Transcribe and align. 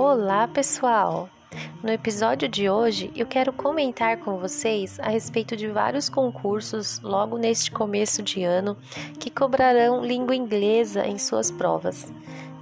Olá, 0.00 0.46
pessoal! 0.46 1.28
No 1.82 1.90
episódio 1.90 2.48
de 2.48 2.70
hoje, 2.70 3.10
eu 3.16 3.26
quero 3.26 3.52
comentar 3.52 4.16
com 4.18 4.38
vocês 4.38 5.00
a 5.00 5.08
respeito 5.08 5.56
de 5.56 5.66
vários 5.66 6.08
concursos 6.08 7.00
logo 7.00 7.36
neste 7.36 7.72
começo 7.72 8.22
de 8.22 8.44
ano 8.44 8.76
que 9.18 9.28
cobrarão 9.28 10.04
língua 10.04 10.36
inglesa 10.36 11.04
em 11.04 11.18
suas 11.18 11.50
provas. 11.50 12.12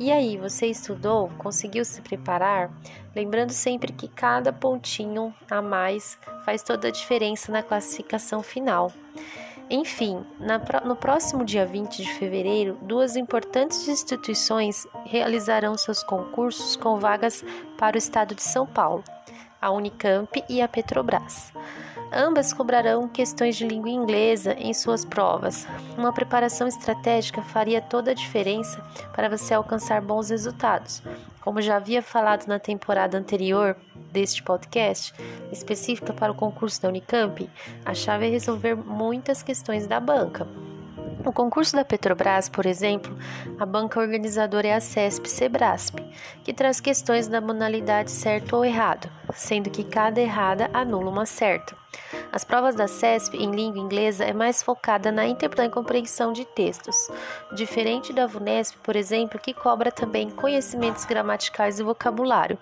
E 0.01 0.11
aí, 0.11 0.39
você 0.39 0.69
estudou? 0.69 1.29
Conseguiu 1.37 1.85
se 1.85 2.01
preparar? 2.01 2.71
Lembrando 3.15 3.51
sempre 3.51 3.93
que 3.93 4.09
cada 4.09 4.51
pontinho 4.51 5.35
a 5.51 5.61
mais 5.61 6.19
faz 6.43 6.63
toda 6.63 6.89
a 6.89 6.91
diferença 6.91 7.53
na 7.53 7.63
classificação 7.63 8.43
final. 8.43 8.91
Enfim, 9.69 10.25
na, 10.39 10.61
no 10.85 10.95
próximo 10.95 11.45
dia 11.45 11.67
20 11.67 11.97
de 12.03 12.13
fevereiro, 12.15 12.79
duas 12.83 13.17
importantes 13.17 13.89
instituições 13.89 14.87
realizarão 15.05 15.77
seus 15.77 16.05
concursos 16.05 16.77
com 16.77 17.01
vagas 17.01 17.45
para 17.77 17.97
o 17.97 17.99
estado 17.99 18.35
de 18.35 18.43
São 18.43 18.65
Paulo, 18.65 19.03
a 19.61 19.71
Unicamp 19.73 20.45
e 20.49 20.63
a 20.63 20.69
Petrobras. 20.69 21.53
Ambas 22.13 22.53
cobrarão 22.53 23.09
questões 23.09 23.57
de 23.57 23.67
língua 23.67 23.91
inglesa 23.91 24.55
em 24.55 24.73
suas 24.73 25.05
provas. 25.05 25.67
Uma 25.99 26.13
preparação 26.13 26.69
estratégica 26.69 27.43
faria 27.43 27.81
toda 27.83 28.13
a 28.13 28.15
diferença 28.15 28.81
para 29.13 29.29
você 29.29 29.53
alcançar 29.53 30.01
bons 30.01 30.31
resultados. 30.31 31.03
Como 31.41 31.61
já 31.61 31.77
havia 31.77 32.03
falado 32.03 32.47
na 32.47 32.61
temporada 32.61 33.19
anterior 33.19 33.77
deste 34.17 34.43
podcast, 34.43 35.13
específica 35.53 36.11
para 36.11 36.33
o 36.33 36.35
concurso 36.35 36.81
da 36.81 36.89
Unicamp, 36.89 37.51
a 37.85 37.93
chave 37.93 38.27
é 38.27 38.31
resolver 38.31 38.75
muitas 38.75 39.43
questões 39.43 39.87
da 39.87 40.01
banca. 40.01 40.49
No 41.23 41.35
concurso 41.35 41.77
da 41.77 41.85
Petrobras, 41.85 42.49
por 42.49 42.65
exemplo, 42.65 43.15
a 43.59 43.67
banca 43.67 44.01
organizadora 44.01 44.69
é 44.69 44.75
a 44.75 44.81
CESP-SEBRASP, 44.81 46.03
que 46.43 46.55
traz 46.55 46.81
questões 46.81 47.29
da 47.29 47.43
modalidade 47.43 48.11
certo 48.11 48.57
ou 48.57 48.65
errado, 48.65 49.11
sendo 49.35 49.69
que 49.69 49.85
cada 49.85 50.19
errada 50.19 50.71
anula 50.73 51.11
uma 51.11 51.27
certa. 51.27 51.77
As 52.33 52.45
provas 52.45 52.75
da 52.75 52.87
CESP 52.87 53.37
em 53.37 53.51
língua 53.51 53.81
inglesa 53.81 54.25
é 54.25 54.33
mais 54.33 54.63
focada 54.63 55.11
na 55.11 55.27
interpretação 55.27 55.57
e 55.67 55.71
compreensão 55.71 56.33
de 56.33 56.45
textos, 56.45 57.11
diferente 57.55 58.13
da 58.13 58.27
VUNESP, 58.27 58.77
por 58.83 58.95
exemplo, 58.95 59.41
que 59.41 59.55
cobra 59.55 59.91
também 59.91 60.29
conhecimentos 60.29 61.05
gramaticais 61.05 61.81
e 61.81 61.83
vocabulário. 61.83 62.59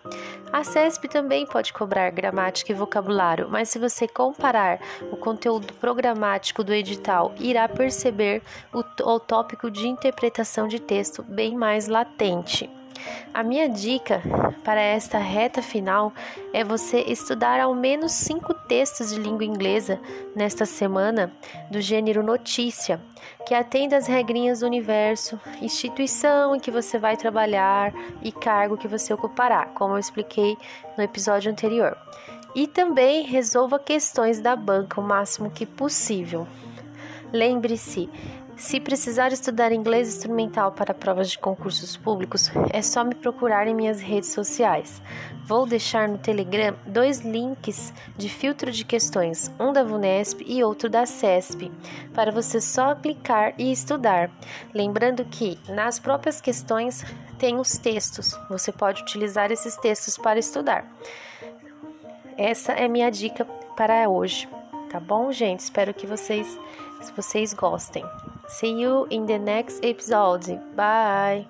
A 0.53 0.63
CESP 0.63 1.09
também 1.09 1.45
pode 1.47 1.73
cobrar 1.73 2.11
gramática 2.11 2.71
e 2.71 2.75
vocabulário, 2.75 3.49
mas 3.51 3.69
se 3.69 3.79
você 3.79 4.07
comparar 4.07 4.79
o 5.11 5.17
conteúdo 5.17 5.73
programático 5.75 6.63
do 6.63 6.73
edital, 6.73 7.35
irá 7.41 7.69
perceber 7.69 8.43
o, 8.73 8.85
o 9.11 9.19
tópico 9.19 9.71
de 9.71 9.89
interpretação 9.89 10.69
de 10.69 10.79
texto 10.79 11.23
bem 11.23 11.57
mais 11.57 11.89
latente. 11.89 12.71
A 13.33 13.43
minha 13.43 13.69
dica 13.69 14.23
para 14.63 14.81
esta 14.81 15.19
reta 15.19 15.61
final 15.61 16.13
é 16.53 16.63
você 16.63 17.01
estudar 17.01 17.61
ao 17.61 17.75
menos 17.75 18.13
cinco 18.13 18.55
textos 18.55 19.11
de 19.11 19.21
língua 19.21 19.45
inglesa 19.45 20.01
nesta 20.35 20.65
semana 20.65 21.33
do 21.71 21.81
gênero 21.81 22.23
notícia, 22.23 23.01
que 23.47 23.55
atenda 23.55 23.97
às 23.97 24.07
regrinhas 24.07 24.61
do 24.61 24.67
universo, 24.67 25.39
instituição 25.61 26.55
em 26.55 26.61
que 26.61 26.71
você 26.71 26.99
vai 26.99 27.17
trabalhar 27.17 27.93
e 28.23 28.31
cargo 28.31 28.77
que 28.77 28.89
você 28.89 29.13
ocupará, 29.13 29.67
como 29.67 29.95
eu 29.95 29.99
expliquei 29.99 30.57
no 30.97 31.03
episódio 31.03 31.51
anterior. 31.51 31.97
E 32.55 32.69
também 32.69 33.25
resolva 33.25 33.79
questões 33.79 34.41
da 34.41 34.55
banca 34.55 35.01
o 35.01 35.05
máximo 35.05 35.51
que 35.51 35.67
possível. 35.67 36.47
Lembre-se, 37.33 38.09
se 38.57 38.79
precisar 38.79 39.33
estudar 39.33 39.73
inglês 39.73 40.09
instrumental 40.09 40.73
para 40.73 40.95
provas 40.95 41.31
de 41.31 41.39
concursos 41.39 41.97
públicos, 41.97 42.51
é 42.73 42.81
só 42.81 43.03
me 43.05 43.15
procurar 43.15 43.67
em 43.67 43.75
minhas 43.75 44.01
redes 44.01 44.31
sociais. 44.31 45.03
Vou 45.45 45.67
deixar 45.67 46.09
no 46.09 46.19
Telegram 46.19 46.75
dois 46.87 47.21
links 47.21 47.93
de 48.17 48.29
filtro 48.29 48.71
de 48.71 48.85
questões, 48.85 49.51
um 49.59 49.73
da 49.73 49.83
VUNESP 49.83 50.45
e 50.47 50.63
outro 50.63 50.89
da 50.89 51.05
CESP, 51.05 51.71
para 52.15 52.31
você 52.31 52.61
só 52.61 52.95
clicar 52.95 53.55
e 53.59 53.73
estudar. 53.73 54.31
Lembrando 54.73 55.25
que 55.25 55.59
nas 55.69 55.99
próprias 55.99 56.41
questões 56.41 57.05
tem 57.39 57.57
os 57.57 57.77
textos, 57.77 58.39
você 58.49 58.71
pode 58.71 59.03
utilizar 59.03 59.51
esses 59.51 59.77
textos 59.77 60.17
para 60.17 60.39
estudar. 60.39 60.87
Essa 62.39 62.73
é 62.73 62.89
minha 62.89 63.11
dica 63.11 63.45
para 63.77 64.09
hoje, 64.09 64.49
tá 64.91 65.01
bom, 65.01 65.31
gente? 65.31 65.61
Espero 65.61 65.93
que 65.93 66.07
vocês, 66.07 66.59
vocês 67.17 67.53
gostem. 67.53 68.05
See 68.47 68.73
you 68.73 69.07
in 69.11 69.27
the 69.27 69.39
next 69.39 69.85
episode. 69.85 70.61
Bye. 70.77 71.47